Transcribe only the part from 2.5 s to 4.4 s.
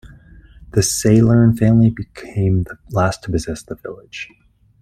the last to possess the village.